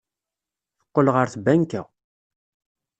Teqqel 0.79 1.07
ɣer 1.15 1.27
tbanka. 1.33 1.81